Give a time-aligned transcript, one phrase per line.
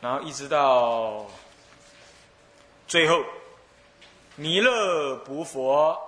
[0.00, 1.26] 然后一直到
[2.86, 3.24] 最后，
[4.36, 5.98] 弥勒不佛，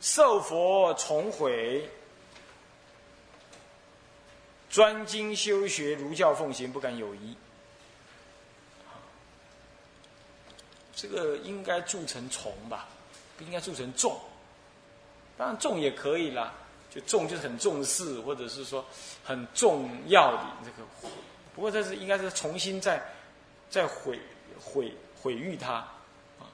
[0.00, 1.88] 受佛重毁，
[4.68, 7.36] 专精修学，儒教奉行，不敢有疑。
[10.94, 12.88] 这个应该铸成重吧，
[13.36, 14.18] 不应该铸成重。
[15.36, 16.52] 当然重也可以啦，
[16.90, 18.84] 就重就是很重视，或者是说
[19.24, 20.88] 很重要的这个。
[21.54, 23.00] 不过这是应该是重新再
[23.70, 24.18] 再毁
[24.60, 24.92] 毁
[25.22, 26.50] 毁誉它啊，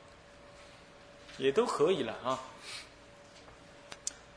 [1.39, 2.39] 也都可以了啊。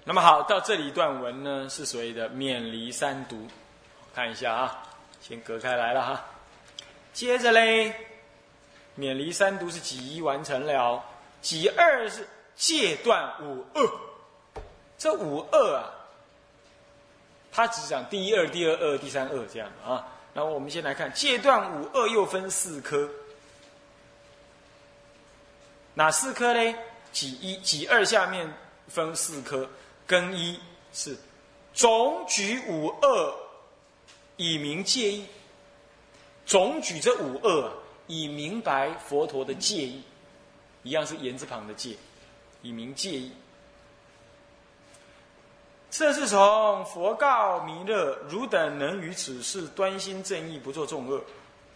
[0.06, 3.48] 那么好，到这里一段文呢，是所谓的免离三毒，
[4.14, 4.84] 看一下啊，
[5.22, 6.26] 先隔开来了哈。
[7.14, 7.94] 接着嘞，
[8.96, 11.04] 免离三毒是几一完成了，
[11.42, 14.00] 几二是戒断五恶。
[14.98, 15.92] 这五恶啊，
[17.52, 20.08] 他只讲第一恶、第二恶、第三恶这样啊。
[20.34, 23.10] 那我们先来看戒断五恶，又分四科。
[25.94, 26.76] 哪四科呢？
[27.12, 28.52] 己一、己二下面
[28.88, 29.70] 分四科。
[30.08, 30.60] 更一
[30.92, 31.16] 是
[31.74, 33.36] 总举五恶，
[34.38, 35.26] 以明戒意。
[36.46, 37.72] 总举这五恶，
[38.08, 40.04] 以明白佛陀的戒意，
[40.82, 41.96] 一样是言字旁的戒，
[42.62, 43.32] 以明戒意。
[45.96, 51.24] 这是从佛告弥勒，汝等能于此事端心正义，不做众恶。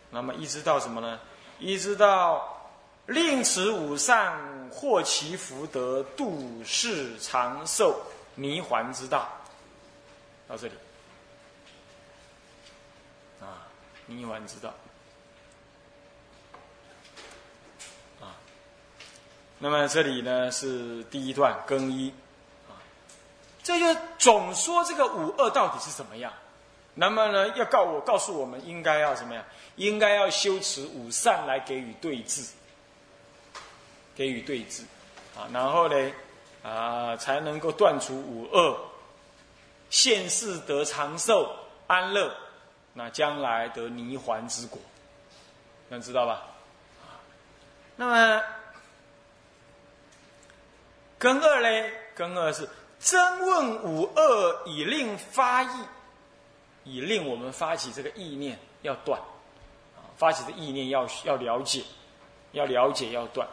[0.09, 1.19] 那么一直到什么呢？
[1.59, 2.67] 一直到
[3.05, 4.35] 令此五善，
[4.71, 7.95] 获其福德，度世长寿，
[8.33, 9.29] 弥还之道。
[10.47, 10.73] 到这里，
[13.39, 13.69] 啊，
[14.07, 14.73] 弥还之道。
[18.19, 18.33] 啊，
[19.59, 22.11] 那么这里呢是第一段更衣。
[23.67, 26.31] 这就总说这个五恶到底是怎么样？
[26.93, 29.43] 那么呢，要告我告诉我们应该要怎么样？
[29.75, 32.45] 应该要修持五善来给予对治，
[34.15, 34.83] 给予对治
[35.35, 36.11] 啊，然后呢，
[36.63, 38.79] 啊，才能够断除五恶，
[39.89, 41.53] 现世得长寿
[41.87, 42.33] 安乐，
[42.93, 44.79] 那将来得泥环之果，
[45.89, 46.41] 能知道吧？
[47.97, 48.43] 那么
[51.19, 52.69] 根二嘞，根二是。
[52.99, 55.67] 真问五恶，以令发意，
[56.83, 59.19] 以令我们发起这个意念要断，
[59.95, 61.83] 啊，发起的意念要要了解，
[62.53, 63.47] 要了解要断。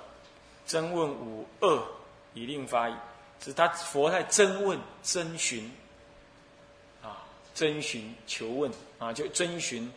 [0.66, 1.82] 真问五恶，
[2.32, 2.94] 以令发意，
[3.44, 5.70] 是他佛在真问、真寻，
[7.02, 7.22] 啊，
[7.54, 9.92] 真寻求问，啊，就真寻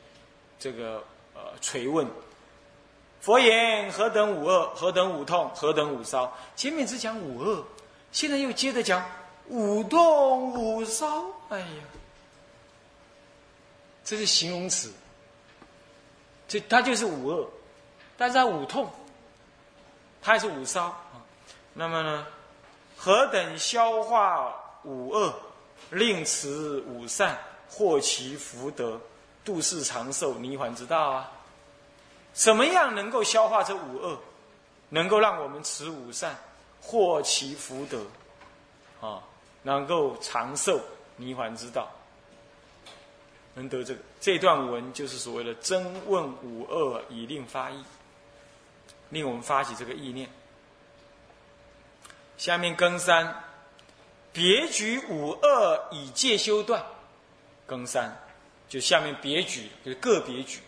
[0.60, 1.02] 这个
[1.34, 2.06] 呃垂问。
[3.22, 4.72] 佛言：何等五恶？
[4.76, 5.50] 何等五痛？
[5.56, 6.38] 何等五骚？
[6.56, 7.66] 前面只讲五恶，
[8.12, 9.04] 现在又接着讲。
[9.50, 11.84] 五动五烧，哎呀，
[14.04, 14.92] 这是形容词。
[16.48, 17.50] 这它就是五恶，
[18.18, 18.90] 但是它五痛，
[20.22, 21.24] 它还是五烧啊。
[21.74, 22.26] 那么呢，
[22.96, 25.34] 何等消化五恶，
[25.90, 27.38] 令持五善，
[27.70, 29.00] 获其福德，
[29.44, 31.32] 度世长寿，泥还之道啊？
[32.34, 34.18] 怎么样能够消化这五恶，
[34.90, 36.36] 能够让我们持五善，
[36.82, 38.06] 获其福德
[39.02, 39.22] 啊？
[39.68, 40.80] 能够长寿
[41.18, 41.90] 泥还之道，
[43.54, 47.84] 能得这个这段文就是所谓的真问五恶以令发意，
[49.10, 50.30] 令我们发起这个意念。
[52.38, 53.44] 下面更三，
[54.32, 56.82] 别举五恶以戒修断。
[57.66, 58.18] 更三
[58.70, 60.62] 就下面别举，就是个别举，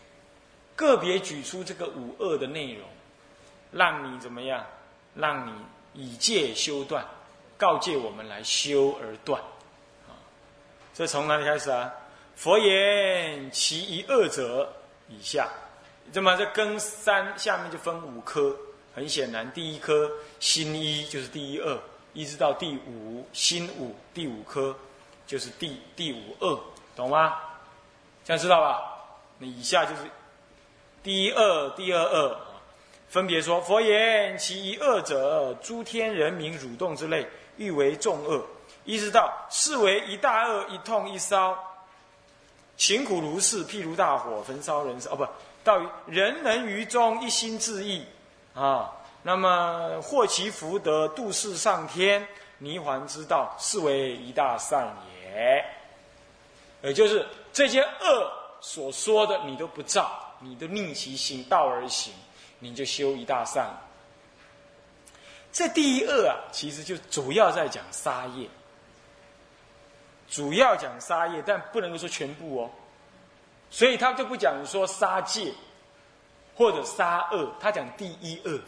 [0.75, 2.85] 个别举出这个五恶的内容，
[3.71, 4.65] 让你怎么样？
[5.15, 5.53] 让你
[5.93, 7.05] 以戒修断。
[7.59, 9.41] 告诫我们来修而断，
[10.07, 10.15] 啊，
[10.93, 11.93] 这从哪里开始啊？
[12.37, 14.71] 佛言其一恶者
[15.09, 15.45] 以下，
[16.13, 18.55] 这么这根三下面就分五科，
[18.95, 20.09] 很显然，第一科
[20.39, 21.77] 心一就是第一二，
[22.13, 24.73] 一直到第五心五第五科
[25.27, 26.59] 就是第第五二，
[26.95, 27.35] 懂吗？
[28.23, 28.81] 这样知道吧？
[29.37, 30.03] 那以下就是
[31.03, 32.37] 第一二、第二二，
[33.09, 37.27] 分别说佛言其一恶者，诸天人民蠕动之类。
[37.59, 38.41] 欲为众恶，
[38.85, 41.57] 一直到视为一大恶，一痛一烧，
[42.77, 45.11] 勤苦如是，譬如大火焚烧人身。
[45.11, 45.27] 哦，不，
[45.61, 48.05] 到于人能于中一心自意
[48.55, 48.89] 啊，
[49.23, 52.25] 那么获其福德，度世上天，
[52.59, 55.65] 泥还之道，是为一大善也。
[56.81, 60.09] 也就是这些恶所说的，你都不照，
[60.39, 62.13] 你都逆其心道而行，
[62.59, 63.67] 你就修一大善。
[65.51, 68.47] 这第一恶啊，其实就主要在讲杀业，
[70.29, 72.69] 主要讲杀业，但不能够说全部哦。
[73.71, 75.53] 所以他就不讲说杀戒
[76.55, 78.59] 或者杀恶，他讲第一恶。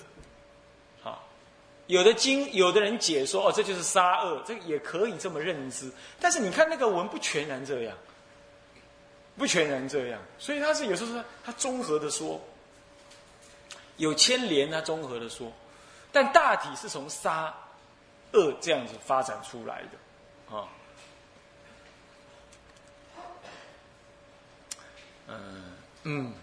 [1.01, 1.28] 好，
[1.88, 5.92] 有的经有的人解说哦，这就是杀恶，这也可以这么认知。
[6.19, 7.98] 但是你看那个文不全然这样，
[9.38, 12.39] 不全然这样，所以他是有时候说他综合的说，
[13.98, 15.51] 有牵连他综合的说，
[16.12, 17.54] 但大体是从杀
[18.34, 20.68] 恶这样子发展出来的啊。
[25.28, 26.34] 嗯嗯，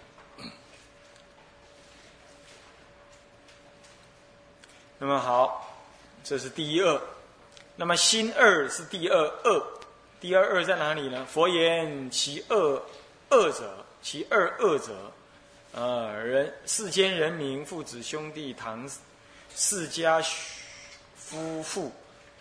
[4.99, 5.77] 那么好，
[6.25, 7.01] 这是第一恶。
[7.77, 9.65] 那么心二是第二恶，
[10.21, 11.27] 第二恶在哪里呢？
[11.27, 12.83] 佛言其恶
[13.31, 15.13] 恶者，其二恶者，
[15.73, 18.89] 呃，人世间人民父子兄弟堂
[19.59, 20.23] 世家
[21.17, 21.91] 夫妇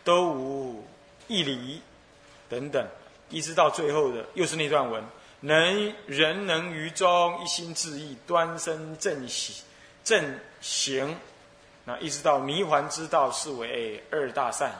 [0.03, 0.85] 都无
[1.27, 1.81] 义理
[2.47, 2.87] 等等，
[3.29, 5.03] 一直到最后的又是那段文。
[5.39, 9.63] 能人能于中一心致意，端身正喜
[10.03, 11.17] 正行，
[11.85, 14.77] 那一直到迷环之道，是为二大善也。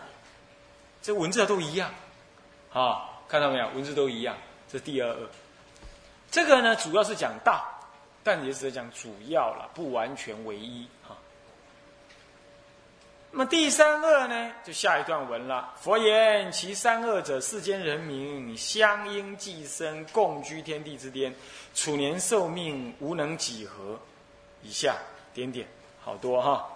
[1.02, 1.92] 这文字都一样，
[2.72, 3.68] 啊，看到没有？
[3.70, 4.38] 文字都一样。
[4.72, 5.30] 这第二二，
[6.30, 7.66] 这个呢，主要是讲大，
[8.24, 11.18] 但也是讲主要了，不完全唯一啊。
[13.30, 15.74] 那么第三恶呢，就下一段文了。
[15.80, 21.36] 佛言：其三恶者，世间人民相应寄生，共居天地之巅，
[21.76, 24.00] 处年寿命无能几何。
[24.64, 24.96] 以下
[25.34, 25.68] 点点
[26.04, 26.68] 好多哈。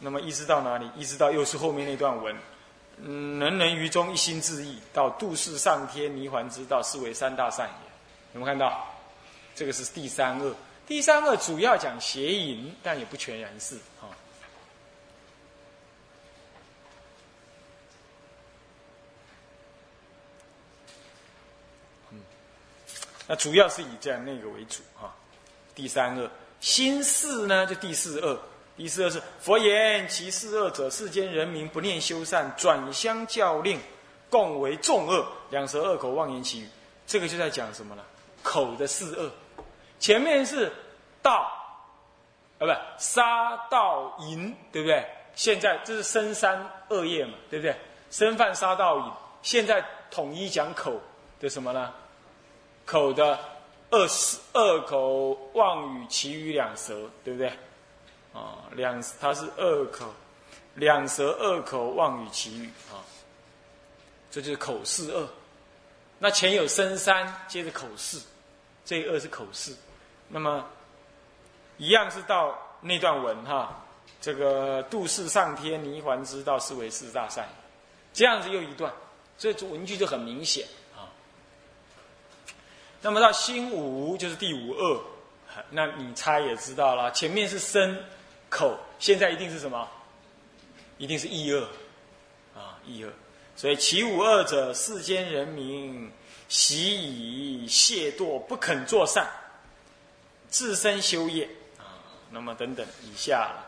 [0.00, 0.90] 那么一直到哪里？
[0.96, 2.34] 一直到又是后面那段文。
[2.96, 7.90] 嗯，人人于中一心致意，到度世上天泥环之道，是为三大善也。
[8.34, 8.84] 有没有看到？
[9.54, 10.54] 这个是第三恶。
[10.86, 14.08] 第三恶主要讲邪淫，但也不全然是啊。
[23.32, 25.08] 那主要是以这样那个为主啊。
[25.74, 26.30] 第三恶
[26.60, 28.38] 心四呢，就第四恶。
[28.76, 33.80] 第四恶是佛言其四恶者，世间人民不念修善，转相教令，
[34.28, 35.26] 共为众恶。
[35.48, 36.68] 两舌恶口妄言其语，
[37.06, 38.02] 这个就在讲什么呢？
[38.42, 39.30] 口的四恶。
[39.98, 40.70] 前面是
[41.22, 41.50] 道，
[42.58, 42.66] 啊，不
[42.98, 45.06] 杀盗淫，对不对？
[45.34, 47.74] 现在这是深三恶业嘛，对不对？
[48.10, 51.00] 生犯杀盗淫，现在统一讲口
[51.40, 51.94] 的什么呢？
[52.92, 53.38] 口的
[53.90, 57.48] 二四二口妄语，其余两舌，对不对？
[58.34, 60.12] 啊，两它是二口，
[60.74, 63.00] 两舌二口妄语其余啊，
[64.30, 65.26] 这就是口四二。
[66.18, 68.22] 那前有深三，接着口四，
[68.84, 69.74] 这二是口四。
[70.28, 70.62] 那么
[71.78, 73.82] 一样是到那段文哈，
[74.20, 77.48] 这个度世上天泥环之道，是为四大善。
[78.12, 78.92] 这样子又一段，
[79.38, 80.66] 所以文句就很明显。
[83.04, 85.02] 那么到心五就是第五恶，
[85.70, 88.00] 那你猜也知道了，前面是身
[88.48, 89.88] 口，现在一定是什么？
[90.98, 91.68] 一定是意恶，
[92.54, 93.10] 啊，意恶。
[93.56, 96.10] 所以其五恶者，世间人民
[96.48, 99.28] 习以懈惰，不肯作善，
[100.48, 101.44] 自身修业
[101.78, 101.98] 啊。
[102.30, 103.66] 那么等等以下了，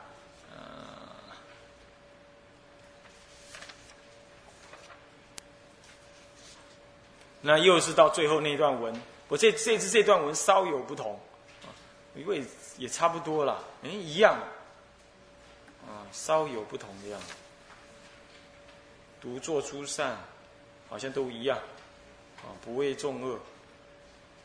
[7.40, 8.94] 那又是到最后那段文。
[9.29, 11.19] 我这这次这段文稍有不同，
[11.62, 11.73] 啊，
[12.15, 12.44] 因为
[12.76, 14.35] 也差不多了，嗯，一样，
[15.87, 17.35] 啊，稍有不同的样子。
[19.21, 20.16] 独作出善，
[20.88, 21.59] 好像都一样，
[22.43, 23.38] 啊，不为众恶，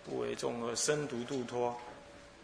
[0.05, 1.69] 不为众恶，身独度脱，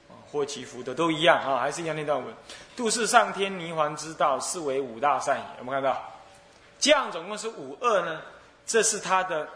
[0.10, 2.36] 啊，获其福德都一样啊，还是一样那段文。
[2.76, 5.46] 度是上天泥环之道，是为五大善也。
[5.60, 6.12] 有没有看到？
[6.78, 8.22] 这样总共是五恶呢？
[8.66, 9.48] 这是他的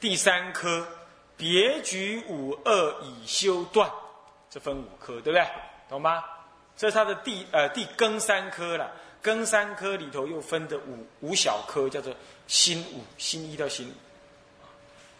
[0.00, 0.84] 第三科。
[1.36, 3.90] 别举五恶以修断，
[4.48, 5.46] 这分五科，对不对？
[5.88, 6.22] 懂吗？
[6.76, 8.90] 这是它的第呃第根三科了。
[9.22, 12.14] 根三科里头又分的五五小科，叫做
[12.46, 13.92] 心五，心一到心五。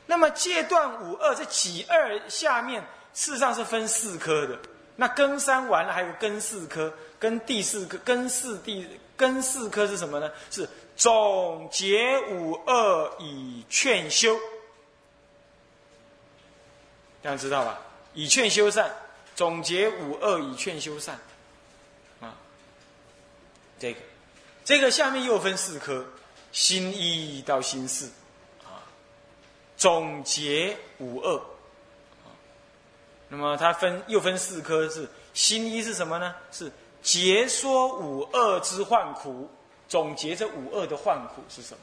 [0.04, 2.83] 那么戒断五恶，这己二下面
[3.14, 4.59] 事实上是分四科的。
[4.97, 10.30] 那根三完了，还有根四科，根第四科，根四第根四科是什么呢？
[10.50, 14.38] 是总结五恶以劝修。
[17.25, 17.81] 这样知道吧？
[18.12, 18.95] 以劝修善，
[19.35, 21.19] 总结五恶以劝修善，
[22.21, 22.37] 啊，
[23.78, 24.00] 这个，
[24.62, 26.04] 这个下面又分四科，
[26.52, 28.12] 心一到心四，
[28.62, 28.85] 啊，
[29.78, 31.38] 总结五恶，
[32.25, 32.28] 啊，
[33.31, 36.35] 那么它分又分四科，是心一是什么呢？
[36.52, 39.49] 是解说五恶之患苦，
[39.88, 41.81] 总结这五恶的患苦是什么？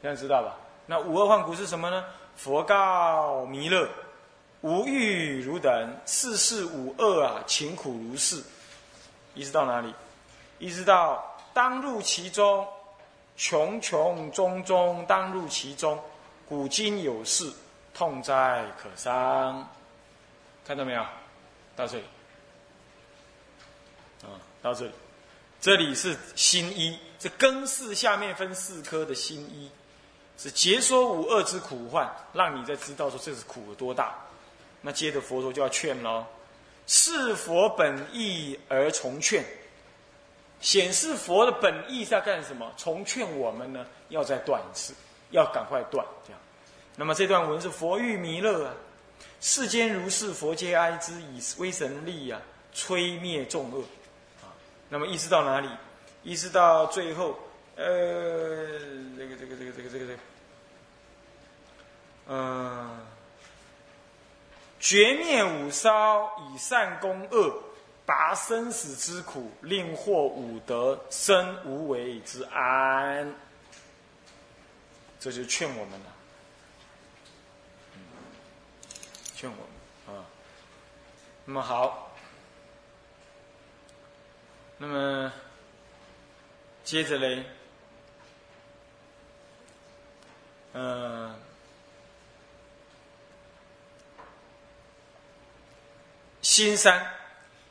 [0.00, 0.56] 这样知道吧？
[0.86, 2.04] 那五恶患苦是什么呢？
[2.36, 3.88] 佛告弥勒。
[4.62, 8.42] 无欲如等，世事五恶啊，勤苦如是。
[9.34, 9.94] 一直到哪里？
[10.58, 12.66] 一直到当入其中，
[13.36, 16.02] 穷穷中中当入其中，
[16.48, 17.52] 古今有事，
[17.94, 19.68] 痛哉可伤。
[20.66, 21.06] 看到没有？
[21.76, 22.04] 到这里。
[24.22, 24.92] 啊，到这里。
[25.60, 29.70] 这里是心一，这根四下面分四科的心一，
[30.36, 34.16] 是解说五恶之苦患，让你在知道说这是苦有多大。
[34.80, 36.24] 那接着佛陀就要劝喽，
[36.86, 39.44] 是佛本意而从劝，
[40.60, 42.72] 显示佛的本意是要干什么？
[42.76, 44.94] 从劝我们呢，要再断一次，
[45.30, 46.40] 要赶快断这样。
[46.96, 48.74] 那么这段文是佛欲弥勒啊，
[49.40, 52.40] 世间如是，佛皆哀之，以威神力啊，
[52.74, 53.80] 摧灭众恶
[54.42, 54.50] 啊。
[54.88, 55.68] 那么意思到哪里？
[56.24, 57.38] 意思到最后，
[57.76, 57.86] 呃，
[59.16, 60.18] 这个这个这个这个这个这个，
[62.26, 63.00] 嗯，
[64.78, 67.62] 绝灭五烧，以善攻恶，
[68.06, 73.34] 拔生死之苦，令获五德，生无为之安。
[75.20, 76.06] 这就劝我们了，
[79.34, 80.24] 劝我们啊。
[81.44, 82.04] 那么好。
[84.80, 85.32] 那么，
[86.84, 87.44] 接着嘞，
[90.72, 91.34] 嗯，
[96.58, 97.06] 新山，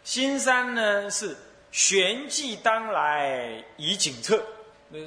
[0.05, 1.35] 新山呢是
[1.73, 4.41] 玄计当来以警策，
[4.87, 4.97] 那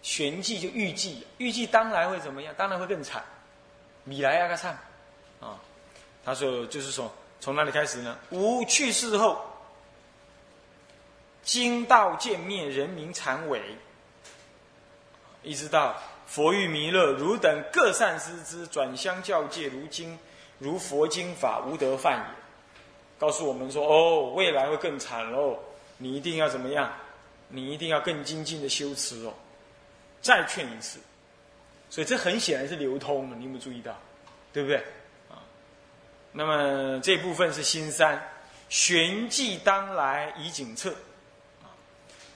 [0.00, 2.54] 玄计就预计，预计当来会怎么样？
[2.56, 3.24] 当然会更惨，
[4.04, 4.78] 米莱亚个惨
[5.40, 5.58] 啊！
[6.24, 8.16] 他说就是说，从哪里开始呢？
[8.30, 9.44] 吾去世后。
[11.42, 13.60] 经道见灭，人民残萎，
[15.42, 20.16] 一直到佛欲弥勒，汝等各善师之，转相教界，如今
[20.60, 22.45] 如佛经法无得犯也。
[23.18, 25.58] 告诉我们说，哦，未来会更惨喽，
[25.98, 26.92] 你一定要怎么样？
[27.48, 29.32] 你一定要更精进的修持哦。
[30.20, 30.98] 再劝一次，
[31.88, 33.96] 所以这很显然是流通的，你有没有注意到？
[34.52, 34.78] 对不对？
[35.30, 35.38] 啊，
[36.32, 38.20] 那么这部分是新三，
[38.68, 40.90] 玄计当来以警策。
[41.62, 41.70] 啊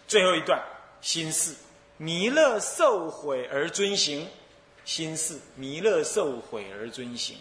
[0.07, 0.61] 最后一段，
[1.01, 1.55] 心事，
[1.97, 4.29] 弥勒受毁而遵行，
[4.85, 7.37] 心事，弥勒受毁而遵行，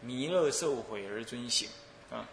[0.00, 1.68] 弥勒受毁而遵行，
[2.10, 2.26] 啊。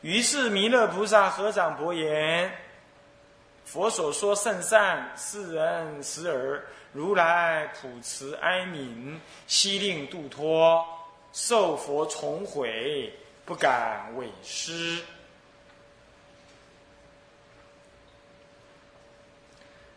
[0.00, 2.52] 于是弥勒菩萨合掌伯言
[3.66, 6.64] ：“佛所说甚善，世人时耳。
[6.92, 10.84] 如来普慈哀悯，悉令度脱，
[11.32, 13.12] 受佛重悔，
[13.44, 15.02] 不敢违失。”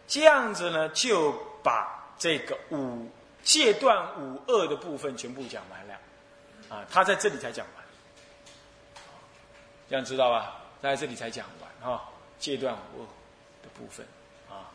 [0.07, 1.31] 这样子呢，就
[1.63, 3.07] 把这个五
[3.43, 5.93] 戒断五恶的部分全部讲完了，
[6.67, 7.80] 啊，他在这里才讲完，
[9.91, 10.55] 这样知道吧？
[10.81, 13.07] 在这里才讲完哈，戒断五恶
[13.61, 14.05] 的部分
[14.49, 14.71] 啊。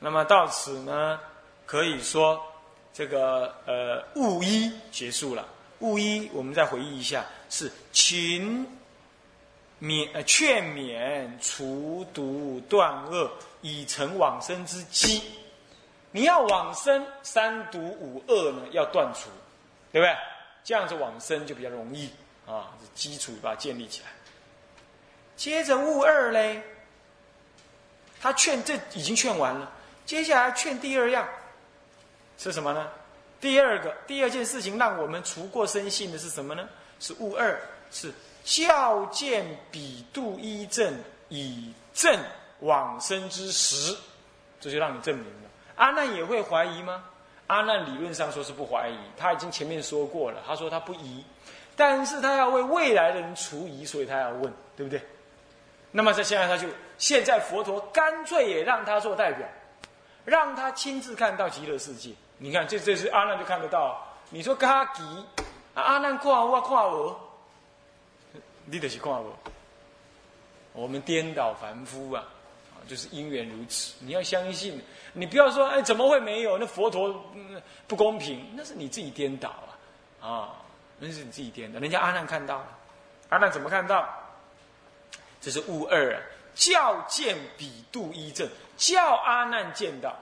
[0.00, 1.20] 那么到此呢，
[1.64, 2.42] 可以说
[2.92, 5.46] 这个呃物一结束了。
[5.78, 8.66] 物一，我们再回忆一下，是勤
[9.80, 13.30] 勉呃劝勉除毒断恶。
[13.62, 15.22] 以成往生之基，
[16.12, 19.28] 你要往生，三毒五恶呢要断除，
[19.92, 20.16] 对不对？
[20.64, 22.08] 这样子往生就比较容易
[22.46, 24.08] 啊，基础把它建立起来。
[25.40, 26.62] 接着物二嘞，
[28.20, 29.72] 他劝这已经劝完了，
[30.04, 31.26] 接下来劝第二样
[32.36, 32.86] 是什么呢？
[33.40, 36.68] 第二个第二件事情让我们除过生信的是什么呢？
[36.98, 37.58] 是物二，
[37.90, 38.12] 是
[38.44, 40.94] 教见比度一正
[41.30, 42.14] 以正。
[42.58, 43.96] 往生之时，
[44.60, 45.48] 这就让你证明了。
[45.76, 47.02] 阿难也会怀疑吗？
[47.46, 51.24] 阿难理论上说是不怀疑，他已经前面说过了，他说他不疑，
[51.74, 55.00] 但是他要为未来的人除疑，所以他要问，对不对？
[55.92, 56.68] 那么在现在他就
[56.98, 59.46] 现在佛陀干脆也让他做代表，
[60.24, 62.12] 让他亲自看到极乐世界。
[62.38, 64.06] 你看，这这是阿难就看得到。
[64.30, 65.02] 你说他急，
[65.74, 67.18] 阿难看我看我，
[68.64, 69.36] 你得是看我。
[70.72, 72.24] 我们颠倒凡夫啊！
[72.86, 74.80] 就是因缘如此，你要相信，
[75.12, 76.56] 你不要说哎，怎么会没有？
[76.56, 77.12] 那佛陀
[77.86, 79.50] 不公平，那是你自己颠倒
[80.20, 80.28] 啊！
[80.28, 80.48] 啊，
[80.98, 81.80] 那是你自己颠倒。
[81.80, 82.66] 人家阿难看到了，
[83.28, 84.08] 阿难怎么看到？
[85.40, 86.20] 这是物二啊，
[86.54, 90.14] 教见比度一正，教阿难见到，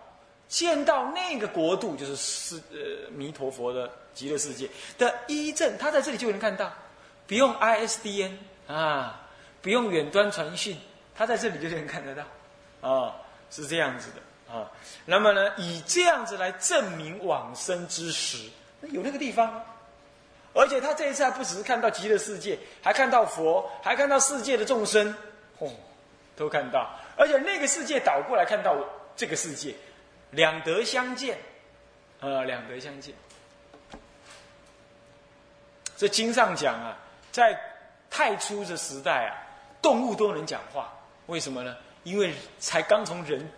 [0.49, 6.73] 见到那个国度，就是是呃弥陀佛的极乐世界的一正，他在这里就能看到，
[7.27, 8.33] 不用 ISDN
[8.67, 9.29] 啊，
[9.61, 10.77] 不用远端传讯，
[11.15, 12.25] 他在这里就能看得到。
[12.81, 13.17] 啊，
[13.51, 14.71] 是这样子的啊。
[15.05, 18.49] 那么呢，以这样子来证明往生之时，
[18.81, 19.61] 那有那个地方
[20.55, 25.15] 而且他这一次还不只是看到极乐世界，还看到佛，还看到世界的众生，
[25.59, 25.71] 哦，
[26.37, 26.91] 都看到。
[27.17, 28.77] 而且那个世界倒过来看到
[29.17, 29.75] 这个世界，
[30.31, 31.39] 两德相见，
[32.21, 33.15] 呃，两德相见。
[35.97, 36.97] 这经上讲啊，
[37.33, 37.59] 在
[38.09, 39.37] 太初的时代啊，
[39.83, 40.93] 动物都能讲话，
[41.27, 41.77] 为什么呢？
[42.05, 43.51] 因为才刚从人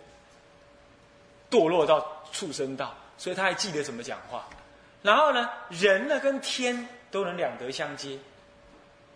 [1.49, 4.47] 堕落到畜生道，所以他还记得怎么讲话。
[5.01, 8.17] 然后呢，人呢跟天都能两德相接，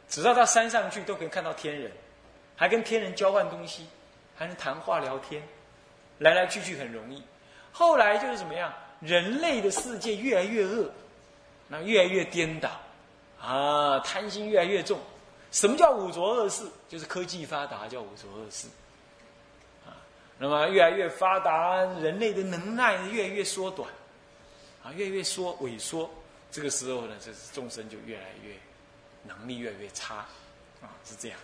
[0.10, 1.92] 只要到山上去都可以看到天人，
[2.56, 3.86] 还跟天人交换东西，
[4.36, 5.42] 还能谈话聊天，
[6.20, 7.24] 来来去去很容易。
[7.72, 10.90] 后来就是怎么样，人类的世界越来越恶，
[11.68, 12.70] 那越来越颠倒，
[13.40, 15.00] 啊，贪心越来越重。
[15.52, 16.64] 什么叫五浊恶世？
[16.90, 18.68] 就是科技发达叫五浊恶世。
[19.86, 19.94] 啊，
[20.40, 23.88] 那么越来越发达，人类的能耐越来越缩短。
[24.86, 26.08] 啊，越来越缩萎缩，
[26.52, 28.54] 这个时候呢，这众生就越来越
[29.24, 30.18] 能力越来越差，
[30.80, 31.40] 啊，是这样，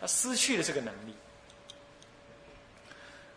[0.00, 1.14] 他失去了这个能力。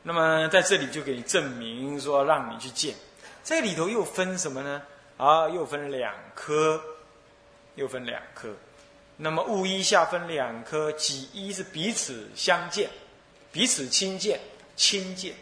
[0.02, 2.96] 那么在这里就给你证明说，让你去见，
[3.44, 4.82] 这里头又分什么呢？
[5.18, 6.82] 啊，又分两科，
[7.76, 8.52] 又分两科。
[9.16, 12.90] 那么物一下分两科，己一是彼此相见，
[13.52, 14.40] 彼此亲见，
[14.76, 15.36] 亲见，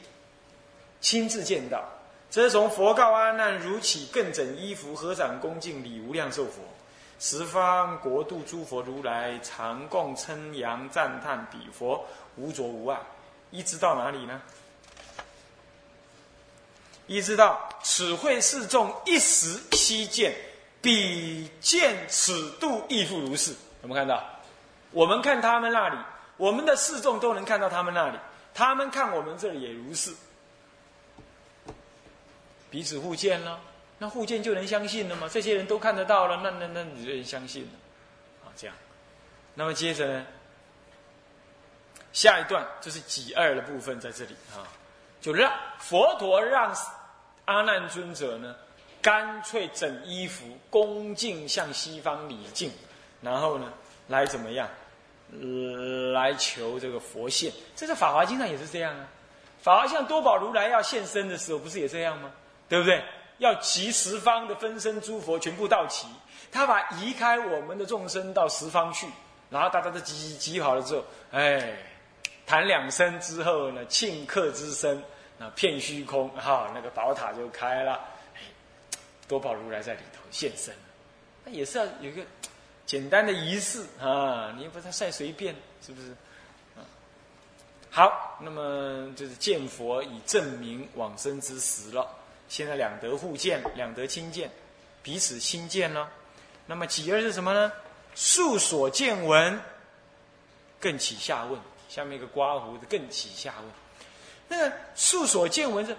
[0.99, 1.89] 亲自见到。
[2.31, 6.61] 则从佛告阿难如起更整衣服合掌恭敬礼无量寿佛，
[7.19, 12.05] 十方国度诸佛如来常共称扬赞叹彼佛
[12.37, 12.97] 无着无碍，
[13.51, 14.41] 一直到哪里呢？
[17.05, 20.33] 一直到此会示众一时悉见，
[20.81, 23.51] 彼见此度亦复如是。
[23.81, 24.23] 有没有看到？
[24.91, 25.97] 我们看他们那里，
[26.37, 28.17] 我们的示众都能看到他们那里，
[28.53, 30.13] 他们看我们这里也如是。
[32.71, 33.59] 彼此互见了，
[33.99, 35.29] 那互见就能相信了吗？
[35.29, 37.69] 这些人都看得到了，那那那你就能相信了，
[38.45, 38.75] 啊，这样。
[39.53, 40.25] 那么接着呢，
[42.13, 44.63] 下一段就是己二的部分在这里啊，
[45.19, 46.73] 就让佛陀让
[47.43, 48.55] 阿难尊者呢，
[49.01, 52.71] 干脆整衣服，恭敬向西方礼敬，
[53.21, 53.73] 然后呢，
[54.07, 54.69] 来怎么样，
[56.13, 57.51] 来求这个佛现。
[57.75, 59.07] 这在《法华经》上也是这样啊，
[59.63, 62.31] 《法华经》多宝如来要现身的时候，不是也这样吗？
[62.71, 63.03] 对不对？
[63.39, 66.07] 要集十方的分身诸佛全部到齐，
[66.53, 69.05] 他把移开我们的众生到十方去，
[69.49, 71.75] 然后大家都集集好了之后，哎，
[72.45, 75.03] 谈两声之后呢，庆客之声，
[75.37, 77.99] 那片虚空，哈，那个宝塔就开了，
[79.27, 80.73] 多宝如来在里头现身，
[81.43, 82.23] 那也是要有一个
[82.85, 85.53] 简单的仪式啊，你又不他晒随便，
[85.85, 86.15] 是不是？
[87.89, 92.07] 好，那么就是见佛以证明往生之时了。
[92.51, 94.51] 现在两德互见，两德亲见，
[95.01, 96.09] 彼此亲见了。
[96.65, 97.71] 那么己二是什么呢？
[98.13, 99.57] 述所见闻，
[100.77, 101.57] 更起下问。
[101.87, 103.69] 下面一个刮胡子更起下问。
[104.49, 105.95] 那个述所见闻是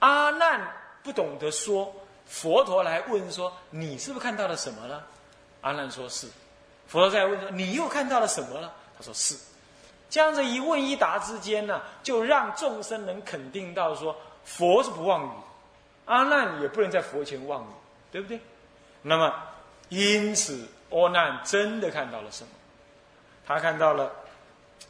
[0.00, 0.70] 阿难
[1.02, 1.90] 不懂得说，
[2.26, 5.02] 佛陀来问说：“你是不是看到了什么了？”
[5.62, 6.28] 阿难说是。
[6.88, 9.34] 佛陀再问说：“你又看到了什么了？”他说是。
[10.10, 15.30] 这样子一问一答之间呢，就让众生能肯定到说，佛是不妄语。
[16.06, 17.66] 阿难也不能在佛前妄语，
[18.10, 18.40] 对不对？
[19.02, 19.32] 那么，
[19.88, 22.50] 因此，阿难真的看到了什么？
[23.46, 24.10] 他看到了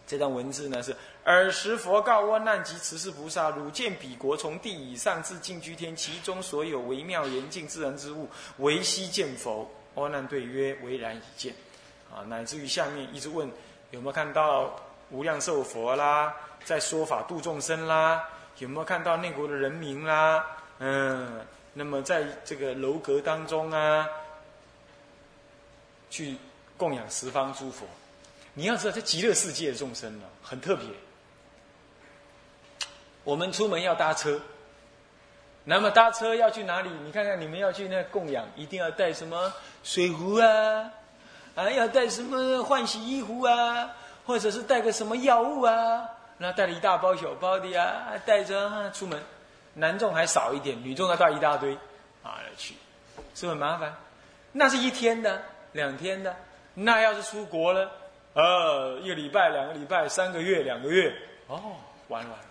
[0.06, 0.82] 这段文字呢？
[0.82, 9.68] 是尔时佛告阿难及慈氏菩萨：汝见彼国从地以上至净居天，其中所有微妙严净自然之物，唯悉见佛。
[9.94, 11.54] 阿难对曰：唯然已见。
[12.14, 13.50] 啊，乃至于下面一直问
[13.90, 14.74] 有没有看到
[15.10, 18.22] 无量寿佛啦，在说法度众生啦，
[18.58, 20.46] 有没有看到内国的人民啦？
[20.78, 21.40] 嗯，
[21.72, 24.06] 那么在这个楼阁当中啊，
[26.10, 26.36] 去
[26.76, 27.86] 供养十方诸佛。
[28.52, 30.86] 你要知道，在极乐世界的众生呢，很特别。
[33.24, 34.40] 我们出门要搭车，
[35.64, 36.90] 那么搭车要去哪里？
[37.04, 40.90] 你看看，你们要去那供养，一定要带什么水壶啊？
[41.54, 43.90] 啊，要带什么换洗衣服啊？
[44.24, 46.08] 或者是带个什么药物啊？
[46.38, 49.20] 那带了一大包小包的呀，带着出门。
[49.78, 51.74] 男众还少一点，女众要带一大堆，
[52.22, 52.74] 啊，去，
[53.34, 53.94] 是是很麻烦。
[54.52, 56.34] 那是一天的，两天的。
[56.72, 57.90] 那要是出国了，
[58.32, 61.14] 呃，一个礼拜、两个礼拜、三个月、两个月，
[61.46, 61.76] 哦，
[62.08, 62.44] 完了完了，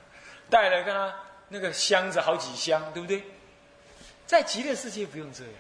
[0.52, 1.14] 带了跟他
[1.48, 3.24] 那个箱子好几箱，对不对？
[4.28, 5.54] 在极乐世界不用这样，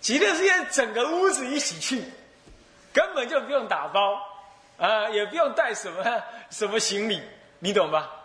[0.00, 2.04] 极乐世界整个屋子一起去，
[2.92, 4.20] 根本就不用打包，
[4.76, 7.22] 啊，也不用带什么什么行李，
[7.60, 8.15] 你懂吧？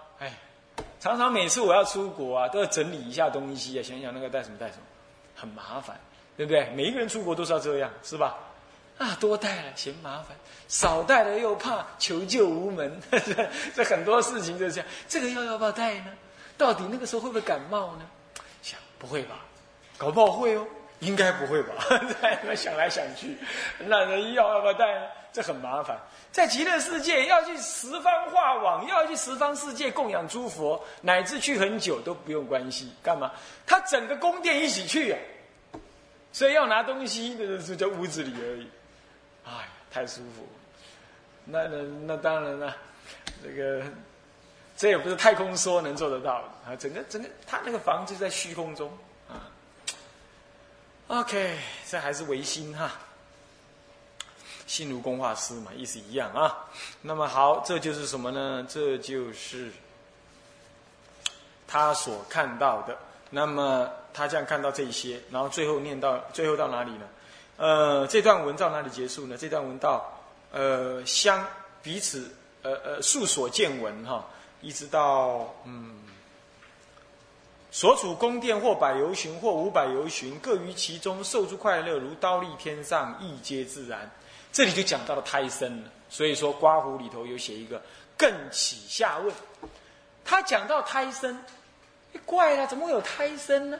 [1.01, 4.83] 常常每次我要出国啊，都要整理一下东西啊，想想那个带什么带什么，
[5.35, 5.99] 很麻烦，
[6.37, 6.69] 对不对？
[6.75, 8.37] 每一个人出国都是要这样，是吧？
[8.99, 10.37] 啊，多带了嫌麻烦，
[10.67, 13.01] 少带了又怕求救无门，
[13.73, 14.87] 这很多事情就是这样。
[15.07, 16.11] 这个药要不要带呢？
[16.55, 18.01] 到底那个时候会不会感冒呢？
[18.61, 19.39] 想不会吧？
[19.97, 20.67] 搞不好会哦，
[21.01, 21.73] 应该不会吧？
[22.21, 23.37] 在想来想去，
[23.79, 25.07] 那人药要不要带呢？
[25.33, 25.97] 这很麻烦。
[26.31, 32.91] 在极乐世界要去十方化网，要去十方世界供养诸佛，乃至去很久都不用关系。
[33.01, 33.31] 干嘛？
[33.65, 35.19] 他整个宫殿一起去啊！
[36.31, 38.67] 所以要拿东西，那是在屋子里而已。
[39.45, 39.51] 哎，
[39.91, 40.47] 太舒服。
[41.45, 42.77] 那那那当然了，
[43.43, 43.83] 这个
[44.77, 46.75] 这也不是太空梭能做得到的啊。
[46.75, 48.91] 整个整个，他那个房子在虚空中。
[51.11, 51.57] OK，
[51.89, 52.89] 这还是唯心哈。
[54.65, 56.69] 心如工画师嘛，意思一样啊。
[57.01, 58.65] 那么好，这就是什么呢？
[58.69, 59.69] 这就是
[61.67, 62.97] 他所看到的。
[63.29, 67.05] 那么他这样看到这些，然后最后念到最后到哪里呢？
[67.57, 69.37] 呃，这段文到哪里结束呢？
[69.37, 70.17] 这段文到
[70.53, 71.45] 呃相
[71.83, 74.25] 彼此呃呃述所见闻哈，
[74.61, 75.93] 一直到嗯
[77.71, 84.11] 所处宫殿或百游巡或五百游巡，各于其中受诸快乐，如刀立天上，亦皆自然。
[84.51, 85.89] 这里就讲到了胎生了。
[86.09, 87.81] 所以说刮胡里头有写一个
[88.17, 89.33] 更起下问，
[90.25, 91.41] 他讲到胎生，
[92.25, 93.79] 怪了，怎么会有胎生呢？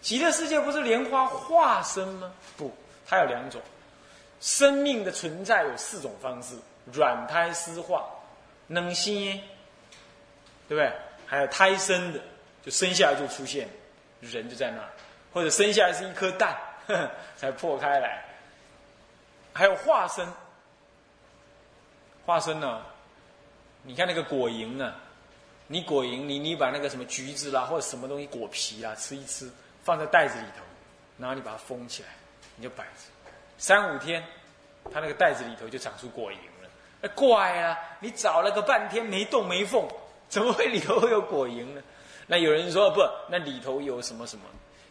[0.00, 2.32] 极乐世界不是莲花化身吗？
[2.56, 2.70] 不。
[3.06, 3.60] 它有两种，
[4.40, 6.56] 生命的存在有四种方式：
[6.92, 8.04] 软胎湿化、
[8.66, 9.40] 能心，
[10.66, 10.90] 对不对？
[11.26, 12.20] 还有胎生的，
[12.64, 13.68] 就生下来就出现，
[14.20, 14.88] 人就在那儿；
[15.32, 18.24] 或者生下来是一颗蛋呵呵，才破开来。
[19.52, 20.26] 还有化身，
[22.24, 22.82] 化身呢？
[23.82, 24.94] 你看那个果蝇啊，
[25.66, 29.50] 你果蝇，你你把那个什么橘子啦，或者什么东西果皮啊，吃一吃，
[29.82, 30.62] 放在袋子里头，
[31.18, 32.08] 然后你把它封起来。
[32.54, 33.00] 你就摆着，
[33.56, 34.22] 三五天，
[34.92, 36.68] 它那个袋子里头就长出果蝇了。
[37.00, 37.78] 哎，怪啊！
[37.98, 39.88] 你找了个半天没洞没缝，
[40.28, 41.82] 怎么会里头会有果蝇呢？
[42.26, 44.44] 那有人说不，那里头有什么什么？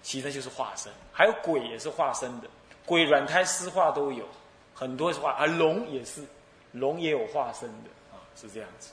[0.03, 2.47] 其实就是化身，还有鬼也是化身的，
[2.85, 4.25] 鬼软胎湿化都有，
[4.73, 6.23] 很多是化啊，龙也是，
[6.71, 8.91] 龙也有化身的啊，是这样子。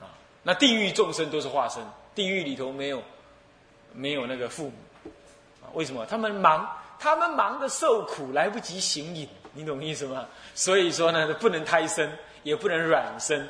[0.00, 0.08] 啊，
[0.42, 3.02] 那地狱众生都是化身，地狱里头没有
[3.92, 4.72] 没有那个父母。
[5.74, 6.68] 为什么他们忙？
[6.98, 10.26] 他们忙的受苦，来不及行隐，你懂意思吗？
[10.54, 12.10] 所以说呢，不能胎生，
[12.44, 13.46] 也不能软生。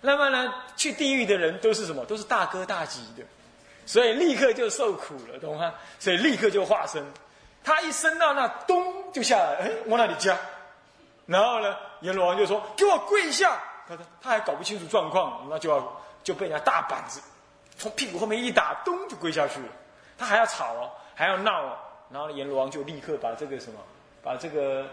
[0.00, 2.04] 那么呢，去地狱的人都是什么？
[2.04, 3.22] 都是大哥大吉的，
[3.86, 5.74] 所以立刻就受苦了，懂吗？
[5.98, 7.04] 所以立刻就化身。
[7.62, 10.36] 他一升到那，咚就下来，哎，往那里加？
[11.26, 17.20] 然后呢，阎罗王就说：“给我跪下！”他说：“他还搞不清楚状况，那就要就被人家大板子
[17.76, 19.68] 从屁股后面一打，咚就跪下去了。
[20.18, 20.90] 他还要吵哦。
[21.12, 21.76] 还要闹哦，
[22.08, 23.78] 然后阎罗王就立刻把这个什么，
[24.22, 24.86] 把这个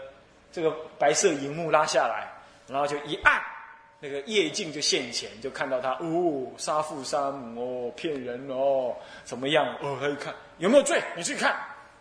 [0.52, 2.28] 这个白色荧幕拉下来，
[2.66, 3.40] 然后就一按，
[4.00, 9.76] 那个夜镜就现前，就看到他哦，杀父杀母哦，骗人哦，怎么样？
[9.80, 11.02] 哦，他一看有没有罪？
[11.16, 11.56] 你去看，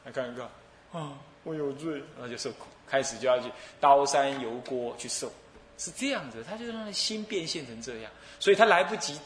[0.05, 0.45] 来看一看，
[0.91, 5.31] 啊，我有罪，那就受苦，开始就要去刀山油锅去受，
[5.77, 9.19] 是这样子，他就让心变现成这样，所以他来不及，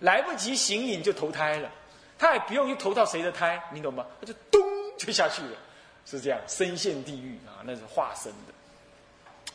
[0.00, 1.70] 来不及行影就投胎了。
[2.16, 4.06] 他也不用去投到谁的胎，你懂吗？
[4.20, 4.60] 他就咚
[4.96, 5.58] 就下去了，
[6.06, 8.54] 是这样，身陷地狱啊，那是化身的。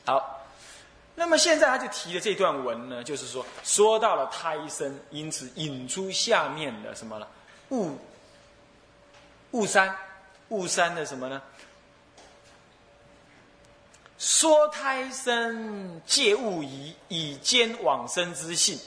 [0.05, 0.38] 好，
[1.19, 7.27] 那么现在他就提的这段文呢，就是说说到了胎生，因此引出下面的什么了？
[7.71, 7.97] 雾
[9.51, 9.93] 雾三
[10.47, 11.41] 雾三的什么呢？
[14.17, 18.79] 说胎生借物以，以兼往生之性。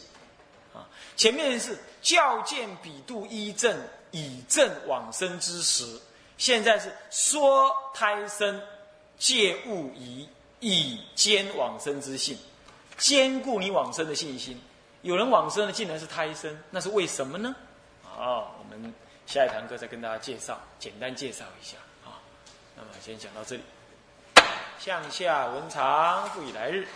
[0.73, 1.79] 啊，前面是。
[2.03, 5.85] 教见彼度一正以正往生之时，
[6.37, 8.61] 现在是说胎生
[9.17, 10.29] 借物以
[10.63, 12.39] 以坚往生之性，
[12.97, 14.59] 坚固你往生的信心。
[15.03, 17.55] 有人往生的竟然是胎生，那是为什么呢？
[18.05, 18.95] 啊，我们
[19.27, 22.23] 下一堂课再跟大家介绍，简单介绍一下啊。
[22.77, 23.63] 那么先讲到这里。
[24.79, 26.87] 向下文长，不以来日。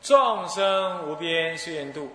[0.00, 2.12] 众生无边誓愿度。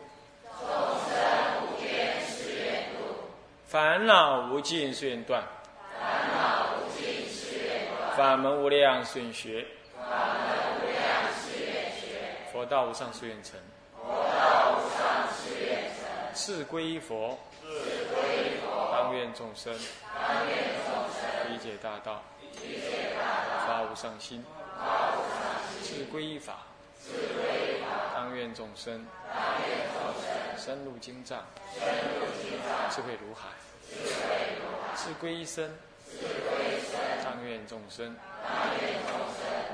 [3.68, 5.44] 烦恼无尽誓愿断，
[6.00, 9.68] 烦恼无尽誓愿断，法门无量誓愿断，法门无量誓愿学，
[12.52, 13.60] 佛道无上誓愿成，
[13.96, 17.68] 佛道无上誓愿成，是归依佛，是
[18.14, 19.74] 归依佛，当愿众生，
[20.14, 22.22] 当愿众生，理解大道，
[22.62, 24.44] 理解大道，发无上心，
[24.78, 25.40] 发无上
[25.84, 26.60] 心，是归依法，
[27.02, 31.88] 是归依法，当愿众生，当愿众生，深入经藏，深
[32.20, 33.48] 入经藏，智慧如海。
[33.90, 35.66] 智慧如海，是归一生，
[36.06, 38.16] 是归一生，当愿众生，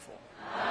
[0.00, 0.69] 佛。